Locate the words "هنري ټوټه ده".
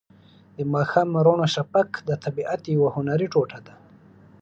2.95-3.73